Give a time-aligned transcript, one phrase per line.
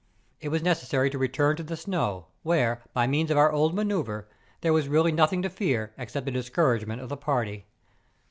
[0.39, 4.25] It was necessary to return to the snow, where, by means of our old manoeuvre,
[4.61, 7.67] there was really nothing to fear except the discouragement of the party.